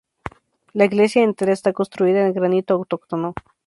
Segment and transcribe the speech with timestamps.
[0.73, 3.35] La iglesia entera está construida en granito autóctono.